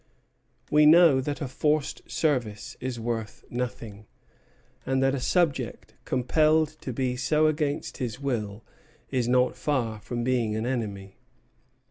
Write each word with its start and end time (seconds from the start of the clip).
We 0.71 0.87
know 0.87 1.21
that 1.21 1.41
a 1.41 1.47
forced 1.47 2.09
service 2.09 2.75
is 2.79 2.99
worth 2.99 3.43
nothing, 3.51 4.07
and 4.83 5.03
that 5.03 5.13
a 5.13 5.19
subject 5.19 5.93
compelled 6.05 6.69
to 6.81 6.91
be 6.91 7.15
so 7.15 7.45
against 7.45 7.97
his 7.97 8.19
will 8.19 8.63
is 9.11 9.27
not 9.27 9.55
far 9.55 9.99
from 10.01 10.23
being 10.23 10.55
an 10.55 10.65
enemy. 10.65 11.17